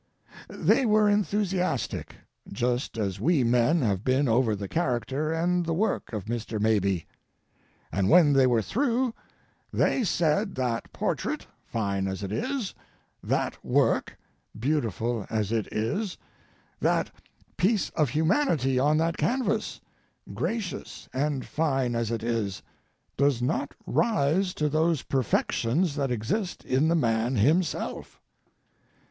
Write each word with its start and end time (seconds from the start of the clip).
They 0.49 0.83
were 0.83 1.07
enthusiastic, 1.07 2.15
just 2.51 2.97
as 2.97 3.19
we 3.21 3.43
men 3.43 3.83
have 3.83 4.03
been 4.03 4.27
over 4.27 4.55
the 4.55 4.67
character 4.67 5.31
and 5.31 5.63
the 5.63 5.75
work 5.75 6.11
of 6.11 6.25
Mr. 6.25 6.59
Mabie. 6.59 7.05
And 7.91 8.09
when 8.09 8.33
they 8.33 8.47
were 8.47 8.63
through 8.63 9.13
they 9.71 10.03
said 10.03 10.55
that 10.55 10.91
portrait, 10.91 11.45
fine 11.67 12.07
as 12.07 12.23
it 12.23 12.31
is, 12.31 12.73
that 13.21 13.63
work, 13.63 14.17
beautiful 14.59 15.27
as 15.29 15.51
it 15.51 15.71
is, 15.71 16.17
that 16.79 17.11
piece 17.55 17.91
of 17.91 18.09
humanity 18.09 18.79
on 18.79 18.97
that 18.97 19.17
canvas, 19.17 19.81
gracious 20.33 21.09
and 21.13 21.45
fine 21.45 21.93
as 21.93 22.09
it 22.09 22.23
is, 22.23 22.63
does 23.17 23.39
not 23.39 23.75
rise 23.85 24.55
to 24.55 24.67
those 24.67 25.03
perfections 25.03 25.95
that 25.95 26.09
exist 26.09 26.65
in 26.65 26.87
the 26.87 26.95
man 26.95 27.35
himself. 27.35 28.19